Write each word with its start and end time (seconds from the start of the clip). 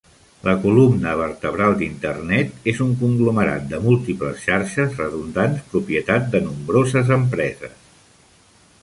La 0.45 0.53
columna 0.61 1.11
vertebral 1.19 1.75
d'Internet 1.81 2.65
és 2.73 2.81
un 2.87 2.95
conglomerat 3.03 3.69
de 3.75 3.83
múltiples 3.85 4.43
xarxes 4.47 4.99
redundants 5.05 5.63
propietat 5.75 6.29
de 6.37 6.45
nombroses 6.51 7.17
empreses. 7.21 7.81